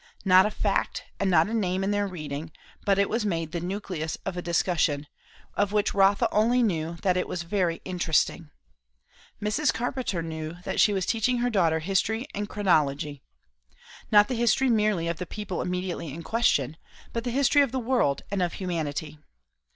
Not 0.25 0.47
a 0.47 0.49
fact 0.49 1.03
and 1.19 1.29
not 1.29 1.47
a 1.47 1.53
name 1.53 1.83
in 1.83 1.91
their 1.91 2.07
reading, 2.07 2.51
but 2.85 2.97
it 2.97 3.07
was 3.07 3.23
made 3.23 3.51
the 3.51 3.59
nucleus 3.59 4.15
of 4.25 4.35
a 4.35 4.41
discussion, 4.41 5.05
of 5.53 5.71
which 5.73 5.93
Rotha 5.93 6.27
only 6.31 6.63
knew 6.63 6.95
that 7.03 7.17
it 7.17 7.27
was 7.27 7.43
very 7.43 7.81
interesting; 7.85 8.49
Mrs. 9.39 9.71
Carpenter 9.71 10.23
knew 10.23 10.55
that 10.63 10.79
she 10.79 10.91
was 10.91 11.05
teaching 11.05 11.37
her 11.37 11.51
daughter 11.51 11.77
history 11.77 12.25
and 12.33 12.49
chronology. 12.49 13.21
Not 14.09 14.27
the 14.27 14.33
history 14.33 14.71
merely 14.71 15.07
of 15.07 15.17
the 15.19 15.27
people 15.27 15.61
immediately 15.61 16.11
in 16.11 16.23
question, 16.23 16.77
but 17.13 17.23
the 17.23 17.29
history 17.29 17.61
of 17.61 17.71
the 17.71 17.77
world 17.77 18.23
and 18.31 18.41
of 18.41 18.53
humanity. 18.53 19.19